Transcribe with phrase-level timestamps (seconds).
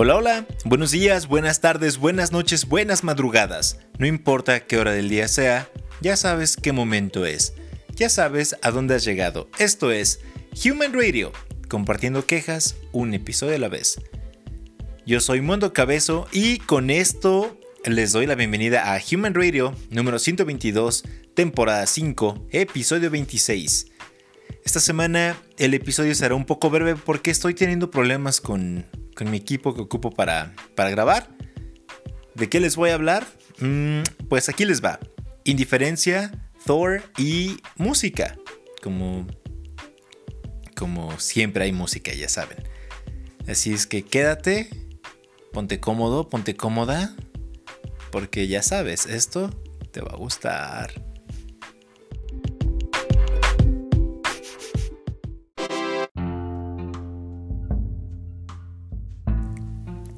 [0.00, 3.80] Hola, hola, buenos días, buenas tardes, buenas noches, buenas madrugadas.
[3.98, 5.68] No importa qué hora del día sea,
[6.00, 7.54] ya sabes qué momento es.
[7.96, 9.50] Ya sabes a dónde has llegado.
[9.58, 10.20] Esto es
[10.64, 11.32] Human Radio,
[11.68, 14.00] compartiendo quejas un episodio a la vez.
[15.04, 20.20] Yo soy Mondo Cabezo y con esto les doy la bienvenida a Human Radio número
[20.20, 21.02] 122,
[21.34, 23.88] temporada 5, episodio 26.
[24.68, 28.84] Esta semana el episodio será un poco breve porque estoy teniendo problemas con
[29.16, 31.26] con mi equipo que ocupo para, para grabar.
[32.34, 33.26] ¿De qué les voy a hablar?
[33.60, 35.00] Mm, pues aquí les va.
[35.44, 38.36] Indiferencia, Thor y música.
[38.82, 39.26] Como,
[40.76, 42.58] como siempre hay música, ya saben.
[43.48, 44.68] Así es que quédate,
[45.50, 47.16] ponte cómodo, ponte cómoda,
[48.12, 49.48] porque ya sabes, esto
[49.92, 51.07] te va a gustar.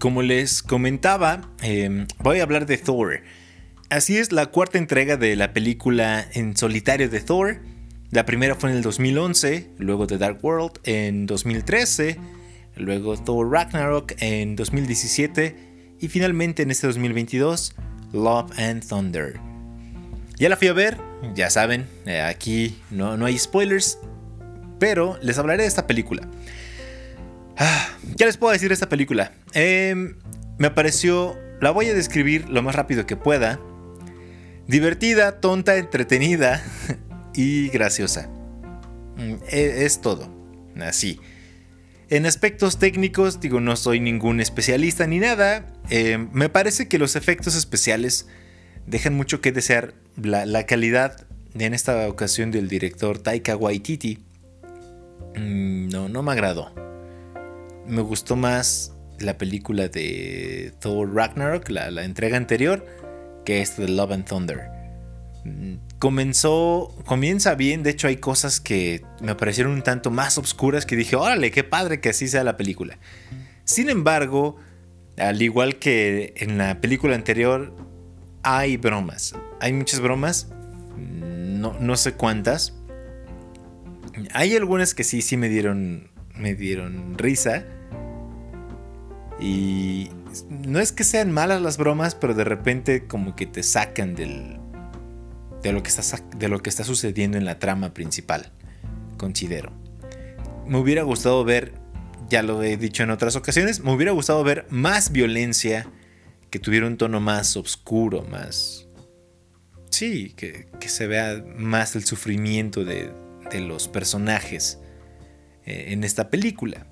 [0.01, 3.21] Como les comentaba, em, voy a hablar de Thor.
[3.91, 7.61] Así es la cuarta entrega de la película en solitario de Thor.
[8.11, 12.17] La primera fue en el 2011, luego The Dark World en 2013,
[12.77, 17.75] luego Thor Ragnarok en 2017 y finalmente en este 2022
[18.15, 19.39] Love and Thunder.
[20.39, 20.97] Ya la fui a ver,
[21.35, 23.99] ya saben, eh, aquí no, no hay spoilers,
[24.79, 26.27] pero les hablaré de esta película.
[27.63, 29.33] Ah, ¿Qué les puedo decir de esta película?
[29.53, 30.17] Em,
[30.57, 33.61] me pareció, la voy a describir lo más rápido que pueda.
[34.67, 36.65] Divertida, tonta, entretenida
[37.35, 38.31] y graciosa.
[39.19, 40.35] Mm, e, es, todo.
[40.81, 41.21] Así.
[42.09, 45.67] En aspectos técnicos, digo, no soy ningún especialista ni nada.
[45.91, 48.27] Em, me parece que los efectos especiales
[48.87, 49.93] dejan mucho que desear.
[50.17, 51.27] La, la calidad
[51.59, 54.19] en esta ocasión del director Taika Waititi
[55.37, 56.73] mm, no, no me agradó
[57.91, 62.87] me gustó más la película de Thor Ragnarok, la, entrega anterior,
[63.45, 64.71] que esta de Love and Thunder.
[65.45, 70.87] Mm, comenzó, comienza bien, de hecho hay cosas que me parecieron un tanto más oscuras
[70.87, 72.99] que dije, órale, qué padre que así sea la película.
[73.65, 74.57] Sin embargo,
[75.19, 77.75] al igual que en la película anterior,
[78.43, 79.35] hay bromas.
[79.61, 80.49] Hay muchas bromas,
[80.97, 82.75] no, no sé cuántas.
[84.33, 87.65] Hay algunas que sí, sí me dieron, me dieron risa.
[89.41, 90.11] Y
[90.51, 94.59] no es que sean malas las bromas, pero de repente como que te sacan del,
[95.63, 98.53] de, lo que está, de lo que está sucediendo en la trama principal,
[99.17, 99.73] considero.
[100.67, 101.73] Me hubiera gustado ver,
[102.29, 105.91] ya lo he dicho en otras ocasiones, me hubiera gustado ver más violencia,
[106.51, 108.89] que tuviera un tono más oscuro, más...
[109.91, 113.13] Sí, que, se vea más el sufrimiento de,
[113.61, 114.79] los personajes
[115.65, 116.87] eh, en esta película.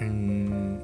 [0.00, 0.78] Mm,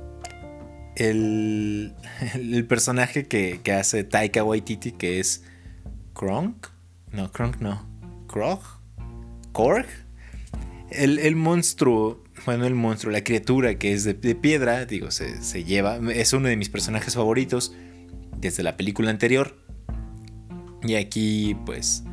[0.97, 1.95] el,
[2.35, 5.45] el, personaje que, hace Taika Waititi, que es
[6.15, 6.69] Kronk.
[7.13, 7.87] No, Kronk no.
[8.27, 8.63] Krog.
[9.53, 9.87] Korg.
[10.91, 15.99] El, monstruo, bueno, el monstruo, la criatura que es de, piedra, digo, se, lleva.
[16.13, 17.75] Es uno de mis personajes favoritos
[18.37, 19.57] desde la película anterior.
[20.83, 22.05] Y aquí, pues,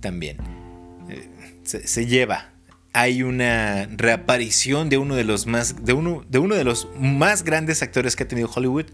[0.00, 0.38] también.
[1.10, 1.28] Eh,
[1.64, 2.51] se lleva
[2.92, 7.42] hay una reaparición de uno de los más de uno de uno de los más
[7.42, 8.86] grandes actores que ha tenido Hollywood.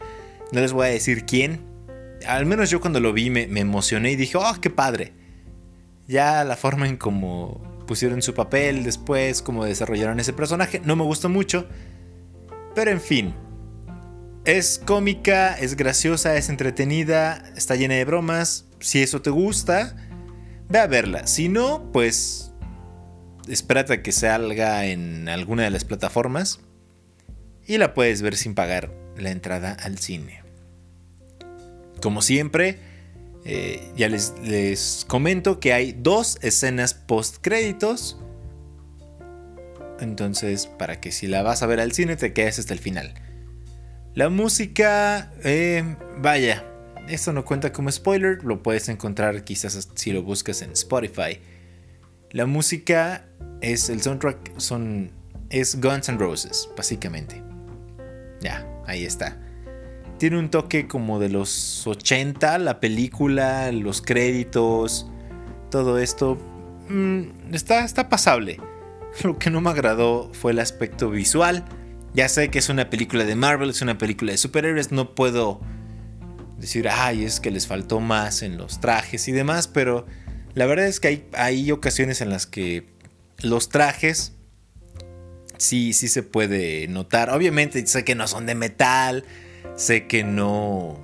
[0.53, 1.61] No les voy a decir quién.
[2.27, 5.13] Al menos yo cuando lo vi me, emocioné y dije, "Oh, qué padre."
[6.07, 11.05] Ya la forma en cómo pusieron su papel después, cómo desarrollaron ese personaje, no me
[11.05, 11.67] gustó mucho.
[12.75, 13.35] Pero en fin,
[14.45, 18.67] es cómica, es graciosa, es entretenida, está llena de bromas.
[18.81, 19.97] Si eso te gusta,
[20.69, 21.27] ve a verla.
[21.27, 22.48] Si no, pues
[23.49, 26.61] espérate a que salga en alguna de las plataformas
[27.67, 30.43] y la puedes ver sin pagar la entrada al cine.
[32.01, 32.79] Como siempre,
[33.45, 38.19] eh, ya les, comento que hay dos escenas post créditos.
[40.01, 43.15] Entonces, para que si la vas a ver al cine te quedes hasta el final.
[44.15, 46.65] La música, eh, vaya,
[47.09, 51.41] esto no cuenta como spoiler, lo puedes encontrar quizás si lo buscas en Spotify.
[52.31, 53.25] La música
[53.63, 55.11] es el soundtrack son
[55.51, 57.43] es Guns N' Roses, básicamente.
[58.41, 59.39] Ya, ahí está.
[60.19, 65.09] Tiene un toque como de los 80, la película, los créditos,
[65.71, 66.37] todo esto.
[66.89, 68.61] Mm, está, está pasable.
[69.25, 71.65] Lo que no me agradó fue el aspecto visual.
[72.15, 75.61] Ya sé que es una película de Marvel, es una película de superhéroes, no puedo
[76.59, 80.07] decir, ay, es que les faltó más en los trajes y demás, pero
[80.59, 82.85] la verdad es que hay, hay ocasiones en las que
[83.43, 84.33] los trajes
[85.57, 87.31] sí, sí se puede notar.
[87.31, 89.25] Obviamente sé que no son de metal,
[89.77, 90.99] sé que no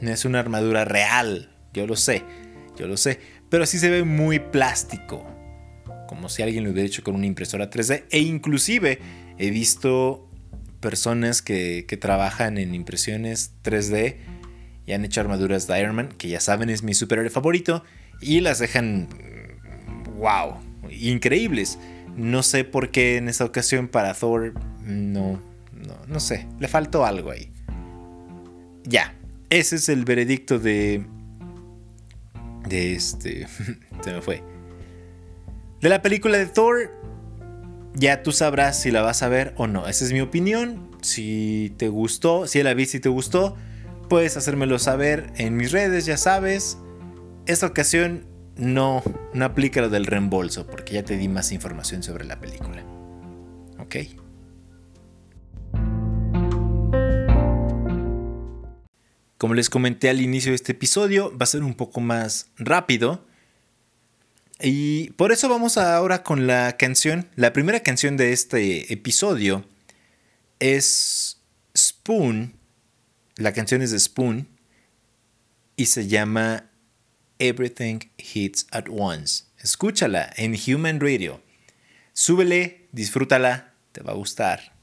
[0.00, 2.22] es una armadura real, yo lo sé,
[2.76, 3.18] yo lo sé,
[3.48, 5.26] pero sí se ve muy plástico,
[6.08, 9.00] como si alguien lo hubiera hecho con una impresora 3D, e inclusive
[9.36, 10.30] he visto
[10.78, 14.18] personas que, que trabajan en impresiones 3D
[14.86, 17.82] y han hecho armaduras de Iron Man, que ya saben es mi superhéroe favorito,
[18.22, 19.08] y las dejan,
[20.16, 20.56] wow,
[20.90, 21.78] increíbles.
[22.16, 24.54] No sé por qué en esta ocasión para Thor
[24.84, 25.40] no,
[25.72, 27.50] no, no sé, le faltó algo ahí.
[28.84, 29.14] Ya,
[29.50, 31.04] ese es el veredicto de...
[32.68, 33.46] De este...
[34.04, 34.42] se me fue.
[35.80, 36.92] De la película de Thor,
[37.94, 39.88] ya tú sabrás si la vas a ver o no.
[39.88, 40.90] Esa es mi opinión.
[41.02, 43.56] Si te gustó, si la viste y te gustó,
[44.08, 46.78] puedes hacérmelo saber en mis redes, ya sabes.
[47.44, 48.24] Esta ocasión
[48.56, 49.02] no,
[49.34, 52.84] no aplica lo del reembolso, porque ya te di más información sobre la película.
[53.78, 53.96] ¿Ok?
[59.38, 63.26] Como les comenté al inicio de este episodio, va a ser un poco más rápido.
[64.60, 67.28] Y por eso vamos ahora con la canción.
[67.34, 69.64] La primera canción de este episodio
[70.60, 71.40] es
[71.76, 72.54] Spoon.
[73.34, 74.46] La canción es de Spoon
[75.74, 76.70] y se llama
[77.42, 79.46] Everything Hits at Once.
[79.58, 81.40] Escúchala en Human Radio.
[82.12, 84.76] Súbele, disfrútala, te va a gustar.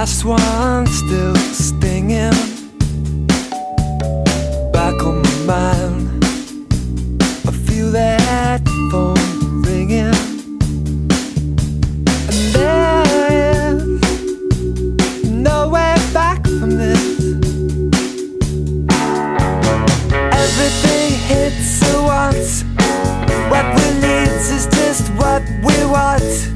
[0.00, 2.32] last one still stinging
[4.72, 6.24] Back on my mind.
[7.46, 10.14] I feel that phone ringing
[12.30, 13.04] And there
[13.74, 13.82] is
[15.30, 17.04] no way back from this.
[20.44, 22.62] Everything hits at once.
[23.52, 26.49] What we need is just what we want.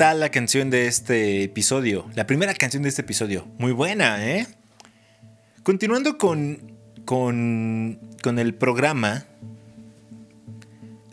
[0.00, 2.08] La canción de este episodio?
[2.14, 3.46] La primera canción de este episodio.
[3.58, 4.46] Muy buena, ¿eh?
[5.62, 6.72] Continuando con,
[7.04, 9.26] con, con el programa,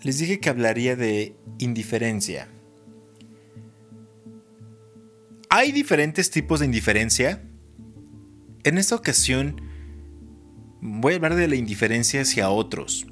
[0.03, 2.48] les dije que hablaría de indiferencia.
[5.50, 7.44] Hay diferentes tipos de indiferencia.
[8.63, 9.62] En esta ocasión
[10.79, 13.06] voy a hablar de la indiferencia hacia otros,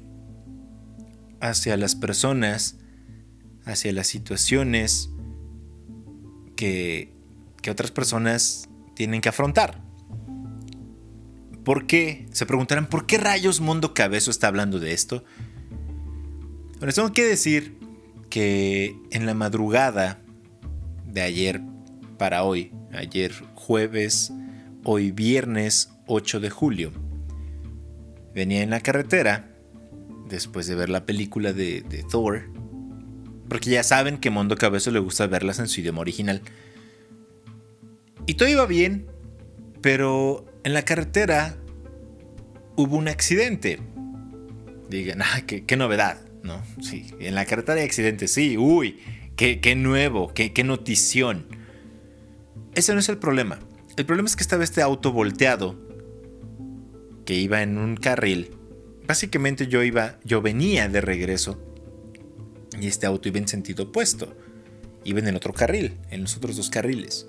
[1.42, 2.78] hacia las personas,
[3.66, 5.10] hacia las situaciones,
[6.56, 7.14] que,
[7.70, 9.82] otras personas tienen que afrontar.
[11.64, 12.28] ¿Por qué?
[12.30, 15.24] Se preguntarán, ¿por qué rayos Mundo Cabezo está hablando de esto?
[16.78, 17.76] Bueno, tengo que decir
[18.30, 20.20] que en la madrugada
[21.06, 21.60] de ayer
[22.18, 24.32] para hoy, ayer jueves,
[24.84, 26.92] hoy viernes 8 de julio,
[28.32, 29.50] venía en la carretera,
[30.28, 32.44] después de ver la película de, de Thor,
[33.48, 36.42] porque ya saben que Mondo Cabezo le gusta verlas en su idioma original.
[38.26, 39.06] Y todo iba bien,
[39.82, 41.56] pero en la carretera
[42.76, 43.80] hubo un accidente.
[44.88, 46.62] Digan, ah, qué, novedad, ¿no?
[46.80, 48.98] Sí, en la carretera hay accidentes, sí, uy,
[49.36, 51.46] qué, nuevo, qué, qué notición.
[52.74, 53.58] Ese no es el problema.
[53.96, 55.76] El problema es que estaba este auto volteado
[57.24, 58.50] que iba en un carril.
[59.06, 61.65] Básicamente yo iba, yo venía de regreso
[62.80, 64.36] y este auto iba en sentido opuesto.
[65.04, 67.26] Iba en el otro carril, en los otros dos carriles.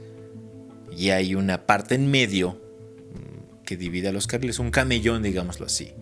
[0.95, 5.65] Y hay una parte en medio mm, que divide a los carriles, un camellón, digámoslo
[5.65, 5.93] así.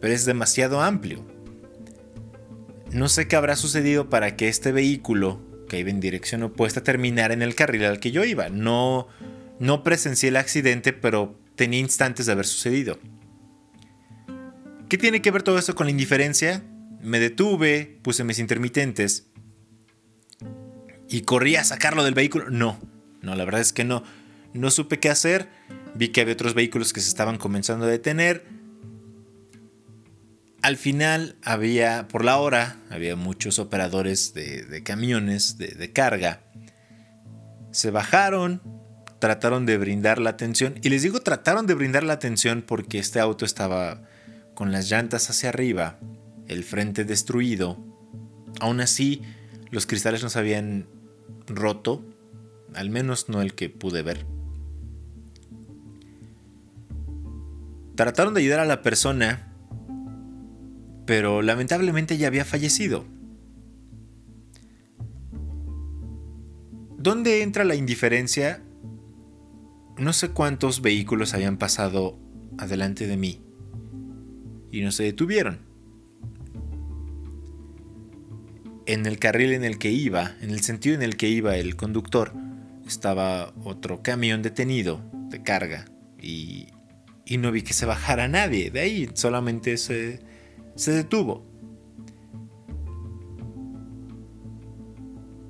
[0.00, 1.24] Pero es demasiado amplio.
[2.92, 7.34] No sé qué habrá sucedido para que este vehículo, que iba en dirección opuesta, terminara
[7.34, 8.48] en el carril al que yo iba.
[8.50, 9.08] No,
[9.58, 12.98] no presencié el accidente, pero tenía instantes de haber sucedido.
[14.88, 16.62] ¿Qué tiene que ver todo esto con la indiferencia?
[17.00, 19.26] Me detuve, puse mis intermitentes
[21.08, 22.50] y corrí a sacarlo del vehículo.
[22.50, 22.78] No,
[23.22, 24.02] no, la verdad es que no.
[24.52, 25.48] No supe qué hacer.
[25.94, 28.44] Vi que había otros vehículos que se estaban comenzando a detener.
[30.62, 36.42] Al final había, por la hora, había muchos operadores de, camiones de, de carga.
[37.70, 38.62] Se bajaron,
[39.20, 40.74] trataron de brindar la atención.
[40.82, 44.02] Y les digo trataron de brindar la atención porque este auto estaba
[44.54, 45.98] con las llantas hacia arriba
[46.48, 47.78] el frente destruido.
[48.60, 49.22] Aún así,
[49.70, 50.86] los cristales no se habían
[51.46, 52.04] roto,
[52.74, 54.26] al menos no el que pude ver.
[57.94, 59.52] Trataron de ayudar a la persona,
[61.06, 63.04] pero lamentablemente ya había fallecido.
[66.98, 68.62] ¿Dónde entra la indiferencia?
[69.96, 72.18] No sé cuántos vehículos habían pasado
[72.58, 73.40] adelante de mí
[74.70, 75.60] y no se detuvieron.
[78.86, 81.76] En el carril en el que iba, en el sentido en el que iba el
[81.76, 82.32] conductor,
[82.86, 85.86] estaba otro camión detenido de carga
[86.20, 86.68] y,
[87.38, 88.70] no vi que se bajara nadie.
[88.70, 90.20] De ahí solamente se,
[90.76, 91.44] se detuvo.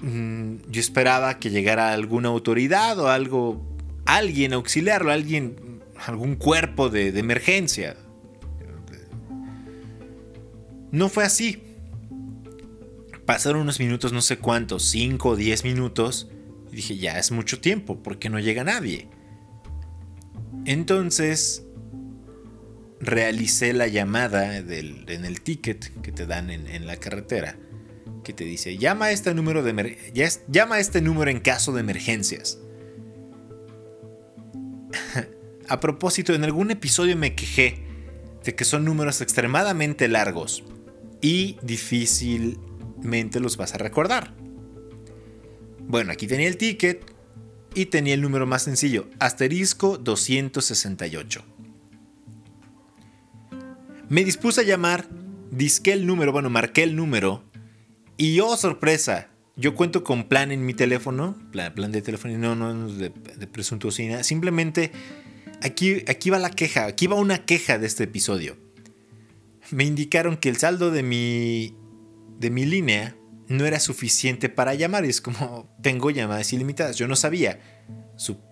[0.00, 3.62] Mm, yo esperaba que llegara alguna autoridad o algo,
[4.06, 7.96] alguien auxiliarlo, alguien, algún cuerpo de emergencia.
[10.90, 11.65] No fue así.
[13.26, 16.30] Pasaron unos minutos, no sé cuántos, 5 o 10 minutos.
[16.72, 19.08] Y dije, ya es mucho tiempo, porque no llega nadie.
[20.64, 21.64] Entonces,
[23.00, 27.56] realicé la llamada en el ticket que te dan en, la carretera.
[28.22, 29.98] Que te dice, llama a, este número de
[30.48, 32.58] llama este número en caso de emergencias.
[35.68, 37.82] a propósito, en algún episodio me quejé
[38.44, 40.62] de que son números extremadamente largos
[41.20, 42.58] y difícil
[43.02, 44.34] los vas a recordar.
[45.88, 47.04] Bueno, aquí tenía el ticket
[47.74, 51.44] y tenía el número más sencillo, asterisco 268.
[54.08, 55.08] Me dispuse a llamar,
[55.50, 57.44] disqué el número, bueno, marqué el número
[58.16, 62.88] y oh sorpresa, yo cuento con plan en mi teléfono, plan, de teléfono, no, no,
[62.88, 64.92] de, de presuntuosina, simplemente
[65.62, 68.56] aquí, aquí va la queja, aquí va una queja de este episodio.
[69.70, 71.74] Me indicaron que el saldo de mi
[72.38, 73.16] de mi línea
[73.48, 75.04] no era suficiente para llamar.
[75.04, 76.96] Es como, tengo llamadas ilimitadas.
[76.96, 77.60] Yo no sabía.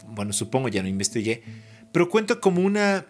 [0.08, 1.42] bueno, supongo, ya no investigué.
[1.92, 3.06] Pero cuento como una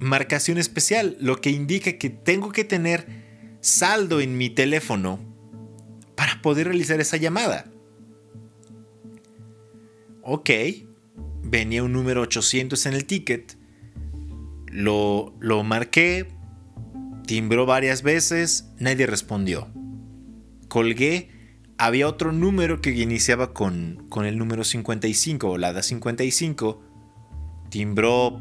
[0.00, 3.06] marcación especial, lo que indica que tengo que tener
[3.60, 5.18] saldo en mi teléfono
[6.14, 7.64] para poder realizar esa llamada.
[10.22, 10.50] Ok,
[11.42, 13.56] venía un número 800 en el ticket,
[14.66, 16.28] lo, lo marqué,
[17.26, 19.72] timbró varias veces, nadie respondió
[20.68, 21.30] colgué,
[21.78, 26.82] había otro número que iniciaba con, con el número 55 o la da 55.
[27.70, 28.40] Timbró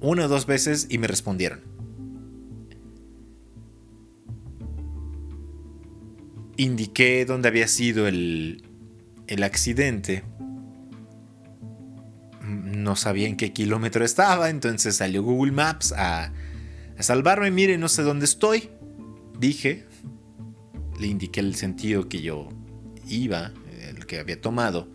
[0.00, 1.60] una o dos veces y me respondieron.
[6.56, 8.64] Indiqué dónde había sido el,
[9.26, 10.24] el accidente.
[12.42, 16.32] No sabía en qué kilómetro estaba, entonces salió Google Maps a,
[16.96, 17.50] a salvarme.
[17.50, 18.70] Mire, no sé dónde estoy.
[19.38, 19.87] Dije,
[20.98, 22.48] le indiqué el sentido que yo
[23.08, 23.52] iba,
[23.88, 24.88] el que había tomado.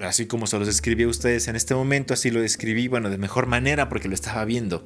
[0.00, 3.18] Así como se los describí a ustedes en este momento, así lo describí, bueno, de
[3.18, 4.84] mejor manera porque lo estaba viendo.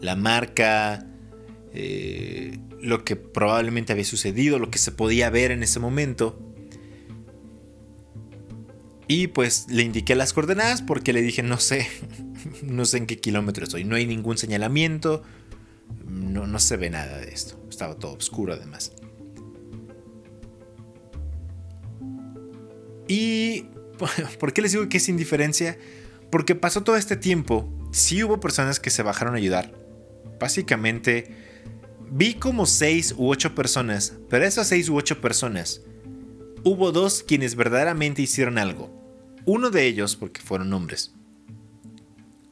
[0.00, 1.06] La marca,
[1.72, 6.38] eh, lo que probablemente había sucedido, lo que se podía ver en ese momento.
[9.06, 11.88] Y pues le indiqué las coordenadas porque le dije, no sé,
[12.62, 15.22] no sé en qué kilómetro estoy, no hay ningún señalamiento,
[16.06, 18.92] no, no se ve nada de esto, estaba todo oscuro además.
[23.06, 23.66] Y
[24.38, 25.78] ¿por qué les digo que es indiferencia?
[26.30, 29.72] Porque pasó todo este tiempo, sí hubo personas que se bajaron a ayudar.
[30.38, 31.34] Básicamente,
[32.10, 35.82] vi como 6 u 8 personas, pero esas 6 u 8 personas,
[36.64, 38.94] hubo dos quienes verdaderamente hicieron algo.
[39.46, 41.14] Uno de ellos, porque fueron hombres,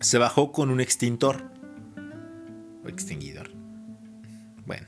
[0.01, 1.51] se bajó con un extintor.
[2.89, 3.51] Extinguidor.
[4.67, 4.87] Bueno,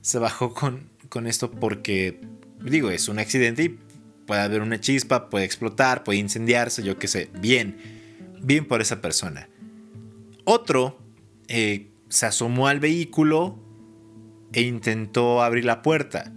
[0.00, 2.20] se bajó con, con esto porque,
[2.62, 3.78] digo, es un accidente y
[4.26, 7.30] puede haber una chispa, puede explotar, puede incendiarse, yo qué sé.
[7.40, 7.76] Bien,
[8.42, 9.48] bien por esa persona.
[10.44, 10.98] Otro
[11.48, 13.58] eh, se asomó al vehículo
[14.52, 16.32] e intentó abrir la puerta.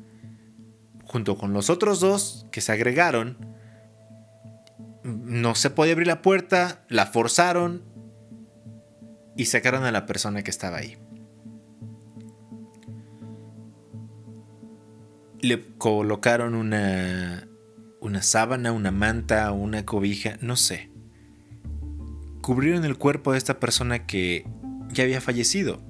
[1.06, 3.38] Junto con los otros dos que se agregaron,
[5.04, 7.84] no se podía abrir la puerta, la forzaron
[9.36, 10.98] y sacaron a la persona que estaba ahí.
[15.41, 17.48] Le colocaron una
[18.04, 20.89] una sábana, una manta, una cobija, no sé.
[22.41, 24.46] Cubrieron el cuerpo de esta persona que
[24.91, 25.82] ya había fallecido.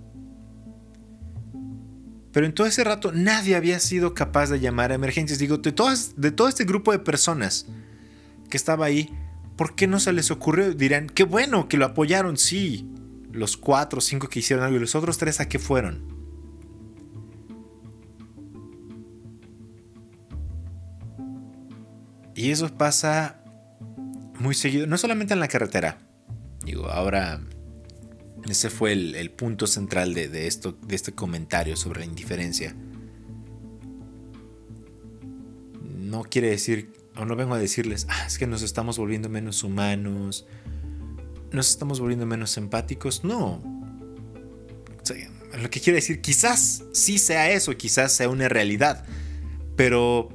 [2.31, 5.39] Pero en todo ese rato nadie había sido capaz de llamar a emergencias.
[5.39, 7.65] Digo, de, todas, de todo este grupo de personas
[8.47, 9.09] que estaba ahí,
[9.55, 10.71] ¿por qué no se les ocurrió?
[10.73, 12.87] Dirán, qué bueno que lo apoyaron, sí.
[13.33, 16.23] Los cuatro o cinco que hicieron algo y los otros tres a qué fueron.
[22.35, 23.43] Y eso pasa
[24.39, 25.99] muy seguido, no solamente en la carretera.
[26.63, 27.41] Digo, ahora
[28.49, 32.75] ese fue el, punto central de, esto, de este comentario sobre la indiferencia.
[35.81, 39.63] No quiere decir, o no vengo a decirles, ah, es que nos estamos volviendo menos
[39.63, 40.45] humanos,
[41.53, 43.23] nos estamos volviendo menos empáticos.
[43.23, 43.61] No.
[45.61, 49.05] lo que quiero decir, quizás sí sea eso, quizás sea una realidad,
[49.75, 50.29] pero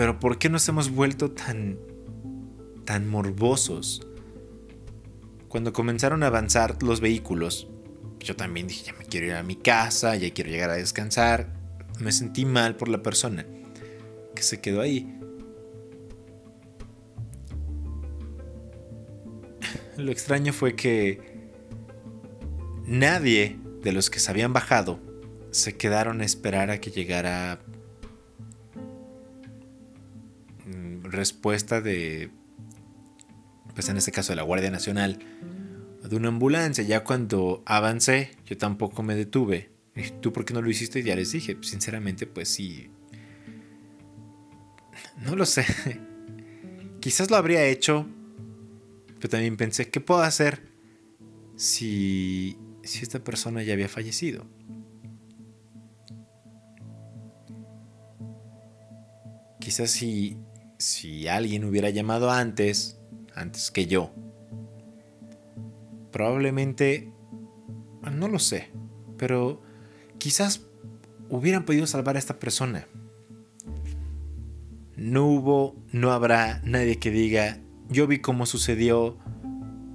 [0.00, 1.78] Pero ¿por qué nos hemos vuelto tan
[2.86, 4.06] tan morbosos?
[5.48, 7.68] Cuando comenzaron a avanzar los vehículos,
[8.18, 11.52] yo también dije, ya me quiero ir a mi casa, ya quiero llegar a descansar.
[11.98, 13.44] Me sentí mal por la persona
[14.34, 15.19] que se quedó ahí.
[20.00, 21.20] Lo extraño fue que
[22.86, 25.00] nadie de los que se habían bajado
[25.50, 27.60] se quedaron a esperar a que llegara
[31.10, 32.30] respuesta de,
[33.74, 35.18] pues en este caso de la Guardia Nacional,
[36.02, 36.84] de una ambulancia.
[36.84, 39.70] Ya cuando avancé, yo tampoco me detuve.
[40.20, 41.02] ¿Tú por qué no lo hiciste?
[41.02, 42.90] Ya les dije, sinceramente, pues sí.
[45.24, 45.66] No lo sé.
[47.00, 48.06] Quizás lo habría hecho,
[49.20, 50.72] pero también pensé, ¿qué puedo hacer
[51.54, 54.46] si, si esta persona ya había fallecido?
[59.60, 60.36] Quizás si
[60.80, 62.98] si alguien hubiera llamado antes,
[63.34, 64.10] antes que yo,
[66.10, 67.12] probablemente,
[68.10, 68.70] no lo sé,
[69.18, 69.60] pero
[70.18, 70.62] quizás
[71.28, 72.88] hubieran podido salvar a esta persona.
[74.96, 77.58] No hubo, no habrá nadie que diga,
[77.90, 79.18] yo vi cómo sucedió,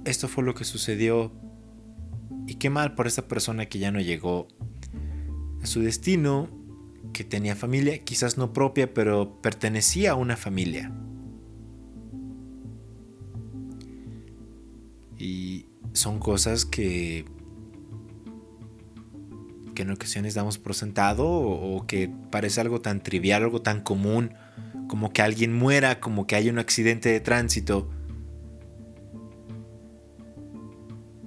[0.04, 1.32] esto fue lo que sucedió,
[2.46, 4.46] y qué mal por esta persona que ya no llegó
[5.62, 6.48] a su destino
[7.12, 10.92] que tenía familia, quizás no propia, pero pertenecía a una familia.
[15.18, 17.24] Y son cosas que
[19.74, 24.32] que en ocasiones damos por sentado o, que parece algo tan trivial, algo tan común,
[24.88, 27.88] como que alguien muera, como que haya un accidente de tránsito.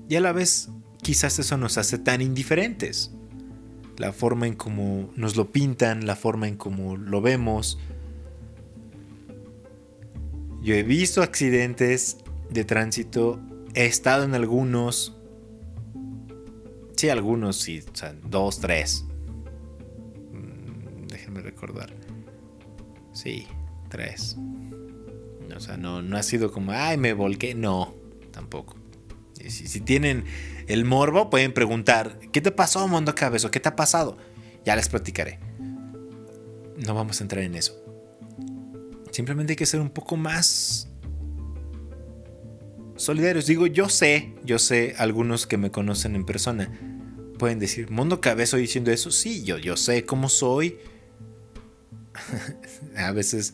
[0.07, 0.69] Y a la vez
[1.01, 3.11] quizás eso nos hace tan indiferentes.
[3.97, 7.77] la forma en cómo nos lo pintan, la forma en cómo lo vemos.
[10.61, 12.17] Yo he visto accidentes
[12.49, 13.41] de tránsito,
[13.73, 15.17] he estado en algunos,
[16.95, 19.05] sí, algunos, sí, o sea, dos, tres.
[20.31, 21.98] Mm, déjenme recordar.
[23.21, 23.47] Sí,
[23.89, 24.37] tres.
[25.53, 27.53] O sea, no, no ha sido como, ay, me volqué.
[27.53, 27.93] No,
[28.31, 28.77] tampoco.
[29.33, 30.23] Si, si tienen
[30.67, 33.51] el morbo, pueden preguntar, ¿qué te pasó, Mundo Cabezo?
[33.51, 34.17] ¿Qué te ha pasado?
[34.63, 35.39] Ya les platicaré.
[36.77, 37.75] No vamos a entrar en eso.
[39.11, 40.87] Simplemente hay que ser un poco más
[42.95, 43.47] solidarios.
[43.47, 46.71] Digo, yo sé, yo sé, algunos que me conocen en persona
[47.37, 49.11] pueden decir, Mundo Cabezo diciendo eso.
[49.11, 50.77] Sí, yo, yo sé cómo soy.
[52.97, 53.53] a veces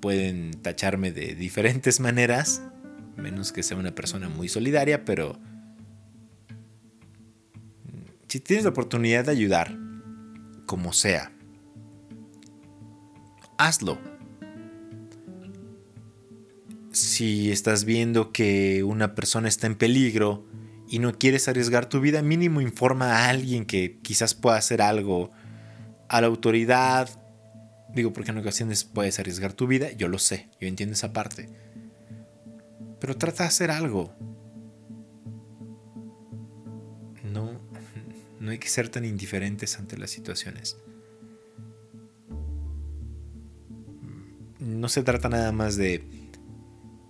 [0.00, 2.62] pueden tacharme de diferentes maneras,
[3.16, 5.38] menos que sea una persona muy solidaria, pero
[8.28, 9.76] si tienes la oportunidad de ayudar,
[10.66, 11.32] como sea,
[13.58, 13.98] hazlo.
[16.92, 20.46] Si estás viendo que una persona está en peligro
[20.88, 25.30] y no quieres arriesgar tu vida, mínimo informa a alguien que quizás pueda hacer algo,
[26.10, 27.08] a la autoridad.
[27.94, 31.48] Digo, porque en ocasiones puedes arriesgar tu vida, yo lo sé, yo entiendo esa parte.
[33.00, 34.12] Pero trata de hacer algo.
[38.40, 40.78] No hay que ser tan indiferentes ante las situaciones.
[44.58, 46.04] No se trata nada más de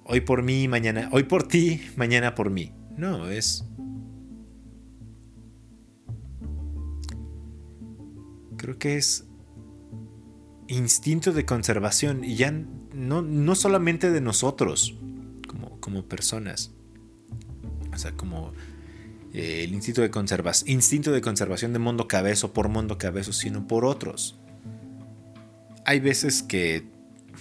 [0.04, 2.72] hoy por mí, mañana, hoy por ti, mañana por mí.
[2.96, 3.64] No, es...
[8.60, 9.24] Creo que es
[10.68, 12.52] instinto de conservación y ya
[12.92, 14.98] no, no solamente de nosotros
[15.48, 16.70] como, como personas.
[17.90, 18.52] O sea, como
[19.32, 23.66] eh, el instinto de, conservación, instinto de conservación de Mundo Cabezo por Mundo Cabezo, sino
[23.66, 24.38] por otros.
[25.86, 26.84] Hay veces que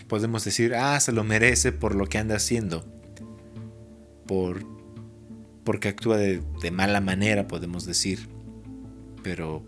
[0.08, 2.86] podemos decir, ah, se lo merece por lo que anda haciendo.
[4.26, 4.66] Por,
[5.66, 8.30] porque actúa de mala manera, podemos decir.
[9.22, 9.68] Pero,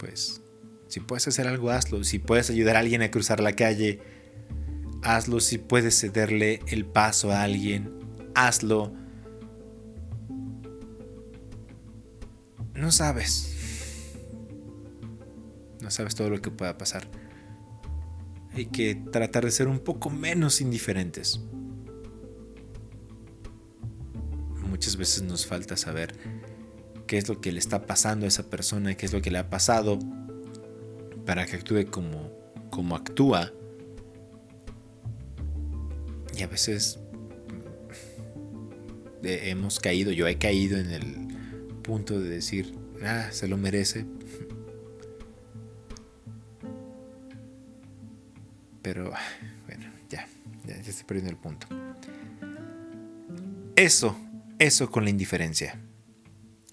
[0.00, 0.42] pues,
[0.88, 2.02] si puedes hacer algo, hazlo.
[2.02, 4.00] Si puedes ayudar a alguien a cruzar la calle,
[5.02, 5.38] hazlo.
[5.38, 8.00] Si puedes cederle el paso a alguien,
[8.34, 8.92] hazlo
[12.80, 14.16] no sabes.
[15.80, 17.06] No sabes todo lo que pueda pasar.
[18.52, 21.40] Hay que tratar de ser un poco menos indiferentes.
[24.66, 26.14] Muchas veces nos falta saber
[27.10, 29.38] qué es lo que le está pasando a esa persona, qué es lo que le
[29.38, 29.98] ha pasado,
[31.26, 32.30] para que actúe como,
[32.70, 33.52] como actúa.
[36.38, 37.00] Y a veces
[39.24, 41.26] hemos caído, yo he caído en el
[41.82, 44.06] punto de decir, ah, se lo merece.
[48.82, 49.12] Pero,
[49.66, 50.28] bueno, ya,
[50.64, 51.66] ya, ya estoy perdiendo el punto.
[53.74, 54.16] Eso,
[54.60, 55.76] eso con la indiferencia.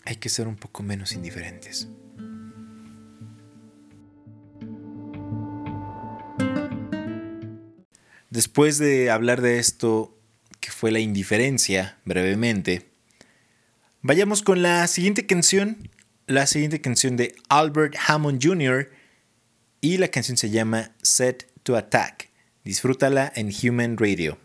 [0.07, 1.89] Hay que ser un poco menos indiferentes.
[8.29, 10.17] Después de hablar de esto,
[10.61, 12.87] que fue la indiferencia, brevemente,
[14.01, 15.89] Vayamos con la siguiente canción,
[16.27, 18.89] la siguiente canción de Albert Hammond Jr.
[19.81, 22.29] y la canción se llama Set to Attack.
[22.63, 24.37] Disfrútala en Human Radio.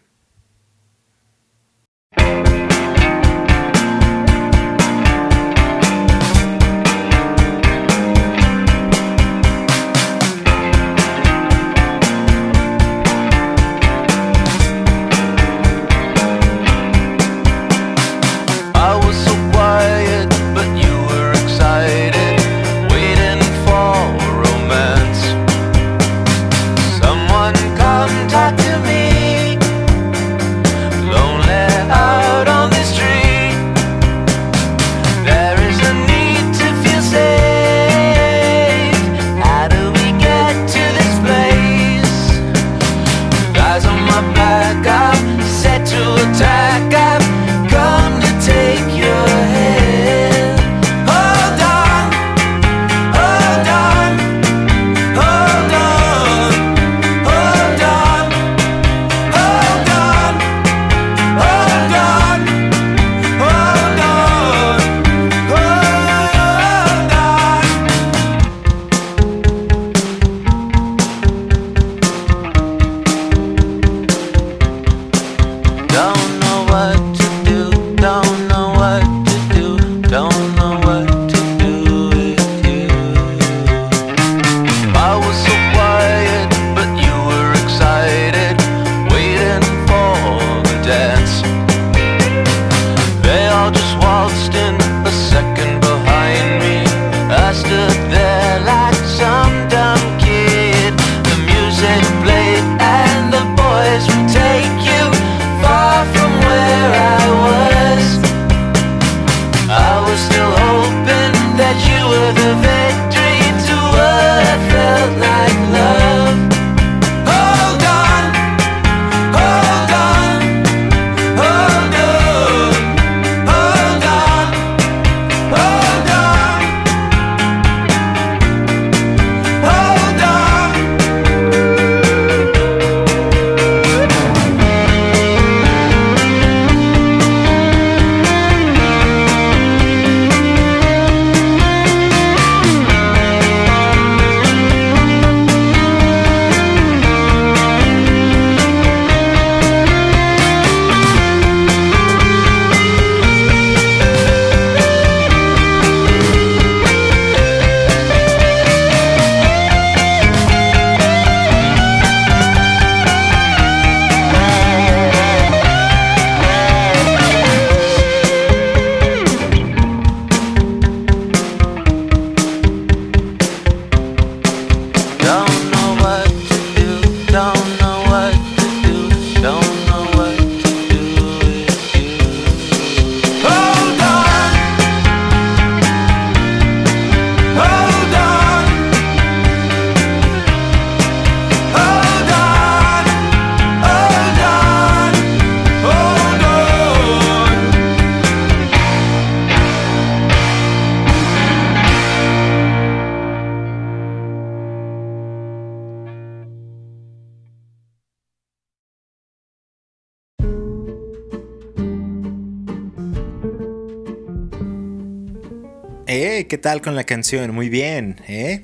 [216.15, 217.55] Eh, ¿qué tal con la canción?
[217.55, 218.61] Muy bien, ¿eh?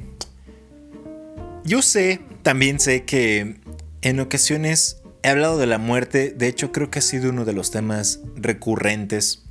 [1.65, 3.57] Yo sé, también sé que
[4.03, 7.55] en ocasiones he hablado de la muerte, de hecho creo que ha sido uno de
[7.55, 9.47] los temas recurrentes.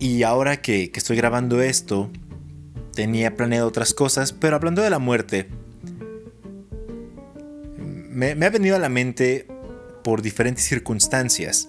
[0.00, 2.10] Y ahora que, estoy grabando esto,
[2.96, 5.46] tenía planeado otras cosas, pero hablando de la muerte,
[8.10, 9.46] me, me ha venido a la mente
[10.02, 11.68] por diferentes circunstancias.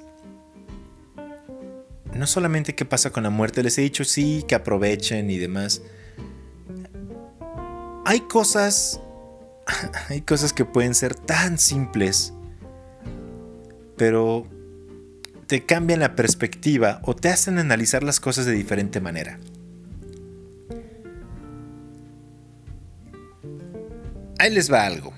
[2.15, 5.81] No solamente qué pasa con la muerte, les he dicho sí, que aprovechen y demás.
[8.05, 8.99] Hay cosas,
[10.09, 12.33] hay cosas que pueden ser tan simples,
[13.95, 14.45] pero
[15.47, 19.39] te cambian la perspectiva o te hacen analizar las cosas de diferente manera.
[24.39, 25.13] Ahí les va algo.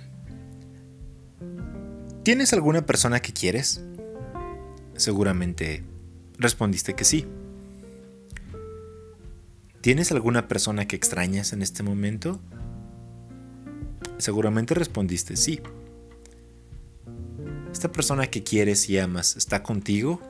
[2.23, 3.82] ¿Tienes alguna persona que quieres?
[4.95, 5.84] Seguramente
[6.43, 7.25] respondiste que sí.
[9.82, 12.39] ¿Tienes alguna persona que extrañas en este momento?
[14.17, 15.60] Seguramente respondiste sí.
[17.71, 20.21] ¿Esta persona que quieres y amas está contigo?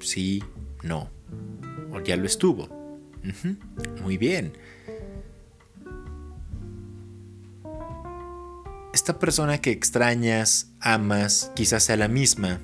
[0.00, 0.44] Sí,
[0.82, 1.08] no.
[1.90, 2.68] O ya lo estuvo.
[4.02, 4.52] Muy bien.
[9.06, 12.60] esta persona que extrañas, amas, quizás sea la misma.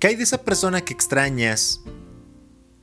[0.00, 1.82] ¿Qué hay de esa persona que extrañas,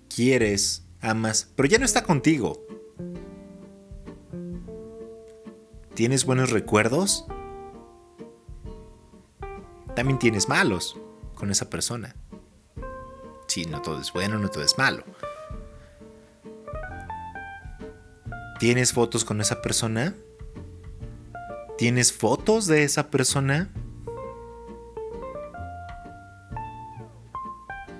[0.07, 2.63] quieres, amas, pero ya no está contigo?
[5.95, 7.25] ¿Tienes buenos recuerdos?
[9.95, 10.95] También tienes malos
[11.33, 12.15] con esa persona.
[13.47, 15.03] Sí, no todo es bueno, no todo es malo.
[18.59, 20.13] ¿Tienes fotos con esa persona?
[21.79, 23.71] ¿Tienes fotos de esa persona?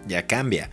[0.08, 0.72] Ya cambia.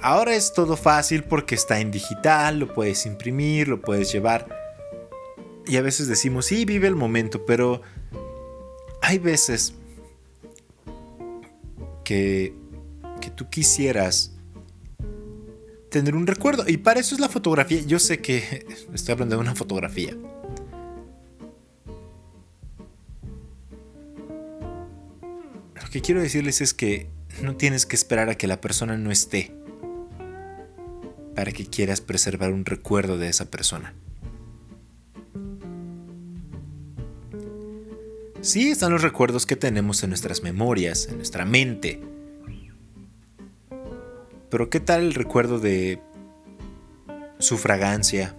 [0.00, 4.48] Ahora es todo fácil porque está en digital, lo puedes imprimir, lo puedes llevar.
[5.66, 7.82] Y a veces decimos, sí, vive el momento, pero
[9.00, 9.74] hay veces
[12.04, 12.54] que,
[13.20, 14.32] que tú quisieras
[15.88, 16.64] tener un recuerdo.
[16.66, 17.80] Y para eso es la fotografía.
[17.86, 20.16] Yo sé que estoy hablando de una fotografía.
[25.92, 29.54] que quiero decirles es que no tienes que esperar a que la persona no esté
[31.34, 33.94] para que quieras preservar un recuerdo de esa persona.
[38.40, 42.02] Sí están los recuerdos que tenemos en nuestras memorias, en nuestra mente.
[44.50, 46.00] Pero ¿qué tal el recuerdo de
[47.38, 48.36] su fragancia?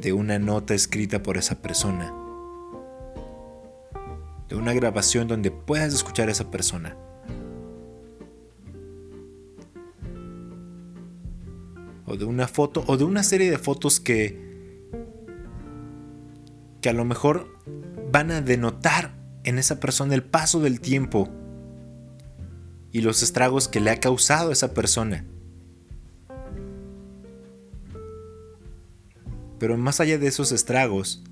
[0.00, 2.23] De una nota escrita por esa persona
[4.48, 6.96] de una grabación donde puedas escuchar a esa persona.
[12.06, 14.88] O de una foto, o de una serie de fotos que,
[16.80, 17.48] que a lo mejor
[18.12, 21.28] van a denotar en esa persona el paso del tiempo
[22.92, 25.24] y los estragos que le ha causado a esa persona.
[29.58, 31.24] Pero más allá de esos estragos,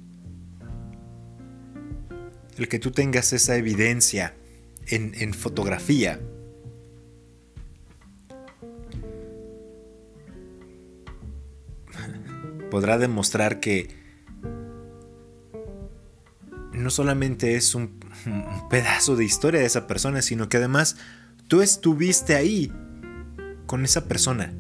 [2.63, 4.35] el que tú tengas esa evidencia
[4.87, 6.21] en, fotografía.
[12.71, 13.89] Podrá demostrar que
[16.73, 18.01] no solamente es un,
[18.71, 20.97] pedazo de historia de esa persona, sino que además
[21.49, 22.73] tú estuviste ahí
[23.67, 24.55] con esa persona.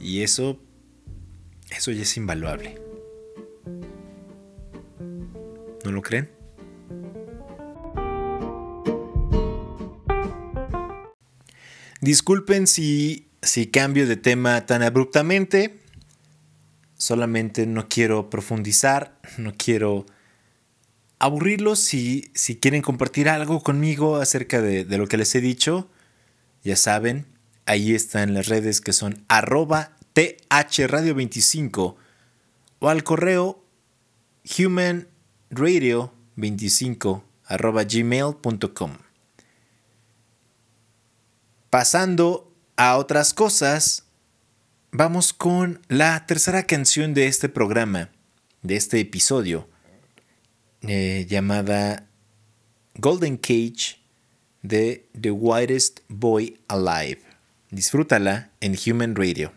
[0.00, 0.60] Y eso,
[1.70, 2.83] eso ya es invaluable.
[5.84, 6.30] ¿No lo creen?
[12.00, 15.78] Disculpen si, si cambio de tema tan abruptamente.
[16.96, 20.06] Solamente no quiero profundizar, no quiero
[21.18, 21.80] aburrirlos.
[21.80, 25.90] Si, si quieren compartir algo conmigo acerca de, de, lo que les he dicho,
[26.62, 27.26] ya saben,
[27.66, 31.96] ahí están las redes que son arroba thradio25
[32.78, 33.64] o al correo
[34.58, 35.08] human
[35.54, 37.22] radio25
[37.88, 38.92] gmail.com.
[41.70, 44.04] Pasando a otras cosas,
[44.92, 48.10] vamos con la tercera canción de este programa,
[48.62, 49.68] de este episodio,
[50.82, 52.08] eh, llamada
[52.96, 53.98] Golden Cage
[54.62, 57.20] de The Whitest Boy Alive.
[57.70, 59.52] Disfrútala en Human Radio.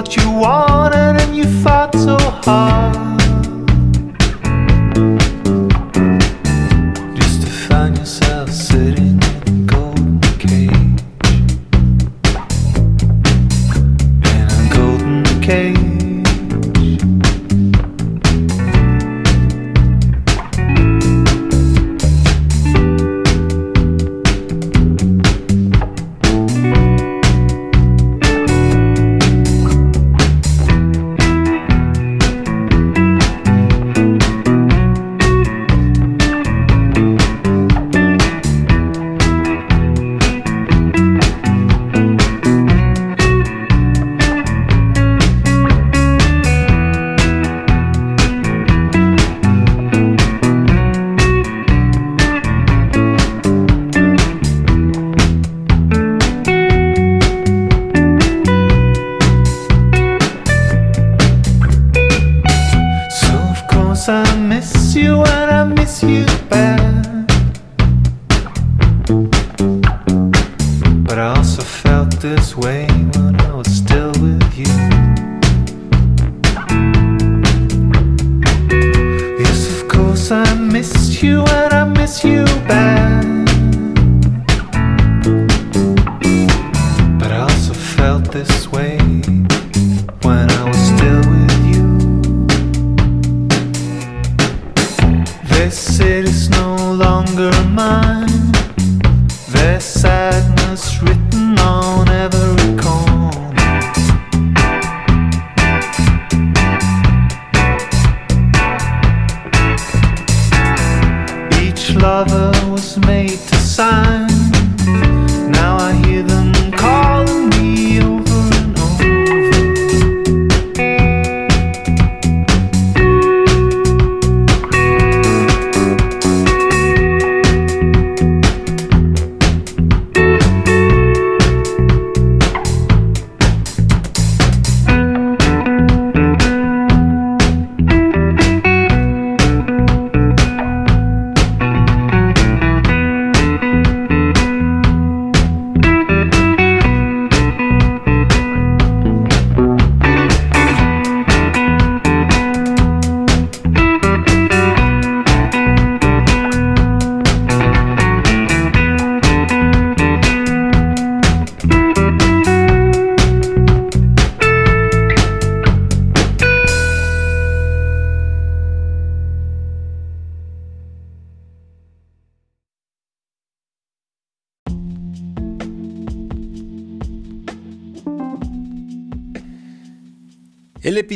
[0.00, 2.89] what you wanted and you fought so hard.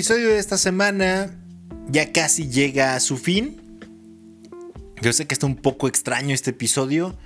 [0.04, 1.34] Episodio de esta semana
[1.88, 3.80] ya casi llega a su fin.
[5.00, 7.16] Yo sé que está un poco extraño este episodio.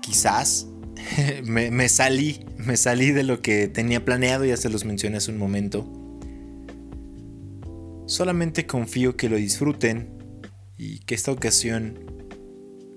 [0.00, 0.68] Quizás
[1.44, 5.32] me, me salí, me salí de lo que tenía planeado, ya se los mencioné hace
[5.32, 5.90] un momento.
[8.06, 10.38] Solamente confío que lo disfruten
[10.78, 11.98] y que esta ocasión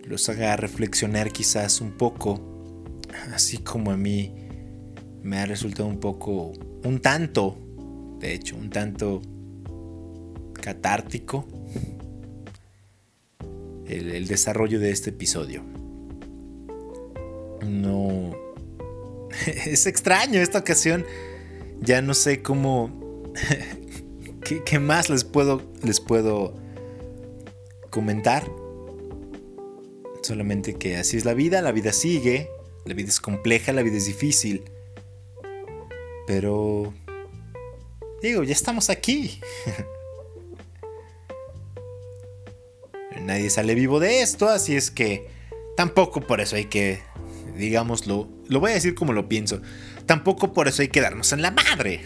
[0.06, 2.86] los haga reflexionar quizás un poco,
[3.34, 4.32] así como a mí
[5.24, 6.52] me ha resultado un poco,
[6.84, 7.66] un tanto,
[8.20, 9.22] de hecho, un tanto
[10.54, 11.48] catártico
[13.90, 15.64] el, desarrollo de este episodio.
[17.66, 18.32] No...
[19.66, 21.06] Es extraño esta ocasión.
[21.82, 23.34] Ya no sé cómo...
[24.44, 26.56] ¿Qué, qué más les puedo, les puedo
[27.90, 28.50] comentar?
[30.22, 32.50] Solamente que así es la vida, la vida sigue,
[32.86, 34.64] la vida es compleja, la vida es difícil.
[36.28, 36.94] Pero...
[38.22, 39.40] Digo, ya estamos aquí.
[43.22, 45.28] Nadie sale vivo de esto, así es que
[45.78, 47.02] tampoco por eso hay que,
[47.56, 49.62] digámoslo, lo voy a decir como lo pienso,
[50.06, 52.02] tampoco por eso hay que darnos en la madre.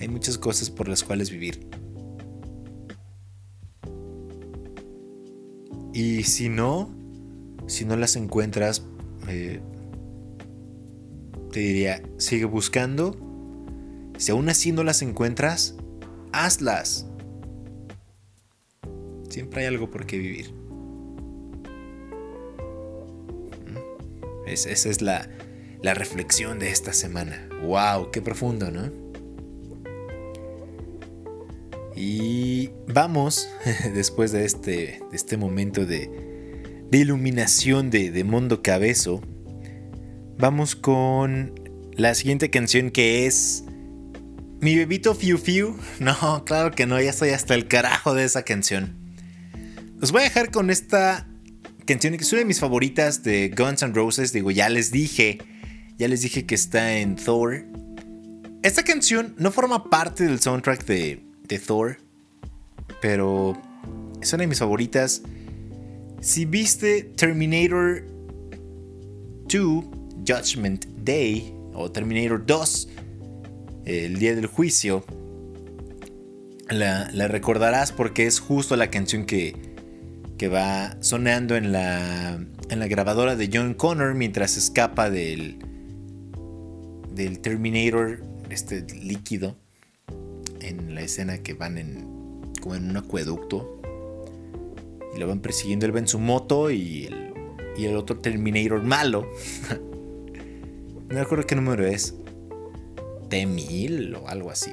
[0.00, 1.68] hay muchas cosas por las cuales vivir.
[5.92, 6.90] Y si no,
[7.66, 8.82] si no las encuentras,
[9.28, 9.60] eh,
[11.52, 13.31] te diría, sigue buscando.
[14.22, 15.74] Si aún así no las encuentras,
[16.30, 17.08] hazlas.
[19.28, 20.54] Siempre hay algo por qué vivir.
[24.46, 25.28] Es, esa es la,
[25.82, 27.48] la reflexión de esta semana.
[27.64, 28.12] ¡Wow!
[28.12, 28.92] ¡Qué profundo, ¿no?
[31.96, 33.48] Y vamos,
[33.92, 39.20] después de este, este momento de, iluminación de, de Mundo Cabezo,
[40.38, 41.54] vamos con
[41.96, 43.64] la siguiente canción que es
[44.62, 45.74] Mi bebito Fiu Fiu.
[45.98, 48.94] No, claro que no, ya estoy hasta el carajo de esa canción.
[50.00, 51.26] Os voy a dejar con esta
[51.84, 54.32] canción que es una de mis favoritas de Guns N' Roses.
[54.32, 55.38] Digo, ya les dije,
[55.98, 57.64] ya les dije que está en Thor.
[58.62, 61.98] Esta canción no forma parte del soundtrack de, de Thor,
[63.00, 63.60] pero
[64.20, 65.22] es una de mis favoritas.
[66.20, 68.04] Si viste Terminator
[69.48, 69.84] 2
[70.24, 72.88] Judgment Day o Terminator 2,
[73.84, 75.04] el día del juicio,
[76.68, 79.54] la, recordarás porque es justo la canción que,
[80.38, 82.34] que va sonando en la,
[82.70, 85.58] en la grabadora de John Connor mientras escapa del,
[87.14, 89.56] del Terminator, este líquido,
[90.60, 93.80] en la escena que van en, como en un acueducto.
[95.14, 97.34] Y lo van persiguiendo, él va en su moto y el,
[97.76, 99.28] y el otro Terminator malo.
[101.08, 102.14] no me acuerdo qué número es.
[103.32, 104.72] T1000 o algo así.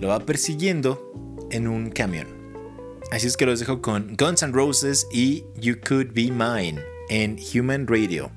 [0.00, 1.12] lo va persiguiendo
[1.50, 2.28] en un camión.
[3.10, 7.36] Así es que los dejo con Guns N' Roses y You Could Be Mine en
[7.52, 8.30] Human Radio.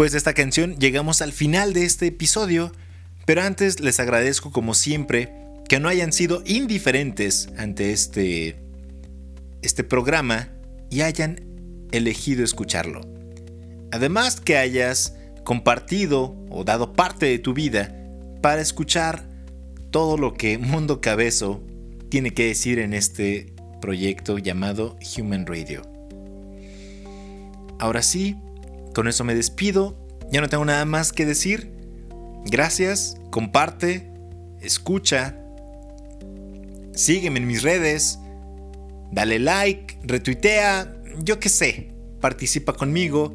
[0.00, 2.72] Después de esta canción llegamos al final de este episodio,
[3.26, 5.30] pero antes les agradezco como siempre
[5.68, 8.56] que no hayan sido indiferentes ante este,
[9.60, 10.48] este programa
[10.88, 11.44] y hayan
[11.92, 13.02] elegido escucharlo.
[13.92, 17.94] Además que hayas compartido o dado parte de tu vida
[18.40, 19.28] para escuchar
[19.90, 21.62] todo lo que Mundo Cabezo
[22.08, 25.82] tiene que decir en este proyecto llamado Human Radio.
[27.78, 28.38] Ahora sí,
[28.94, 29.96] con eso me despido.
[30.30, 31.72] Ya no tengo nada más que decir.
[32.46, 34.10] Gracias, comparte,
[34.60, 35.36] escucha,
[36.94, 38.18] sígueme en mis redes,
[39.12, 43.34] dale like, retuitea, yo qué sé, participa conmigo.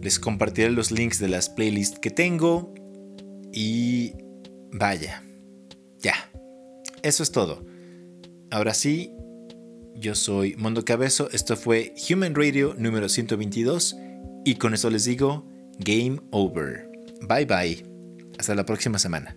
[0.00, 2.74] Les compartiré los links de las playlists que tengo.
[3.52, 4.14] Y
[4.72, 5.22] vaya,
[5.98, 6.14] ya,
[7.02, 7.64] eso es todo.
[8.50, 9.12] Ahora sí,
[9.94, 13.96] yo soy Mondo Cabezo, esto fue Human Radio número 122
[14.44, 15.46] y con eso les digo,
[15.78, 16.88] game over.
[17.28, 17.84] Bye bye.
[18.38, 19.36] Hasta la próxima semana.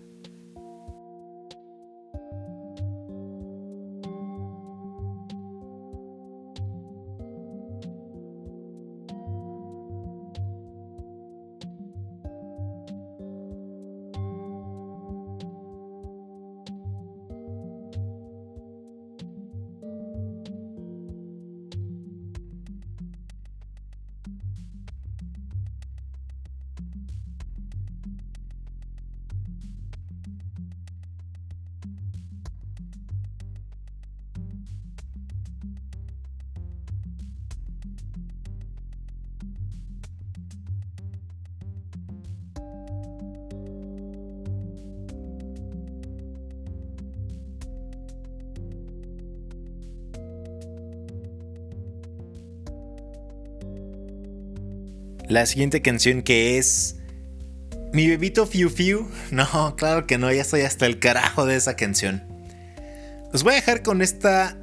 [55.28, 56.96] La siguiente canción que es
[57.92, 59.08] Mi bebito Fiu Fiu.
[59.32, 62.22] No, claro que no, ya estoy hasta el carajo de esa canción.
[63.32, 64.56] Os voy a dejar con esta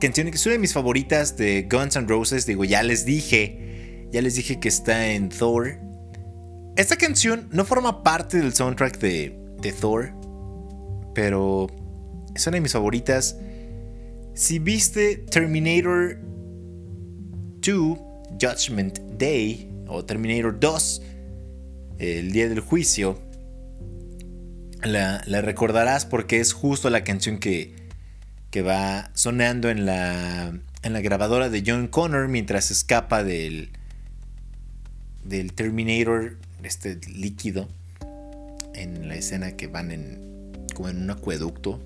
[0.00, 2.46] canción que es una de mis favoritas de Guns N' Roses.
[2.46, 5.78] Digo, ya les dije, ya les dije que está en Thor.
[6.76, 10.14] Esta canción no forma parte del soundtrack de, de Thor,
[11.14, 11.66] pero
[12.34, 13.36] es una de mis favoritas.
[14.34, 16.18] Si viste Terminator
[17.60, 17.98] 2
[18.40, 21.02] Judgment Day, o Terminator 2,
[21.98, 23.18] el día del juicio,
[24.82, 27.74] la, recordarás porque es justo la canción que,
[28.50, 33.70] que va sonando en la, en la grabadora de John Connor mientras escapa del,
[35.24, 37.68] del Terminator, este líquido,
[38.74, 41.80] en la escena que van en, como en un acueducto.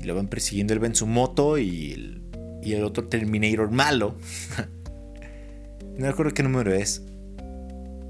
[0.00, 2.22] Y lo van persiguiendo, él va en su moto y el,
[2.62, 4.16] y el otro Terminator malo
[5.96, 7.02] No recuerdo qué número es.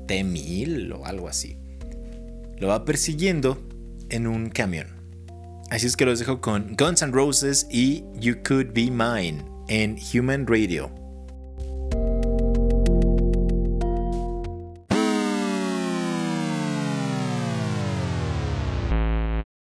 [0.07, 1.57] T1000 o algo así.
[2.59, 3.59] Lo va persiguiendo
[4.09, 4.87] en un camión.
[5.70, 9.97] Así es que los dejo con Guns N' Roses y You Could Be Mine en
[10.14, 11.02] Human Radio.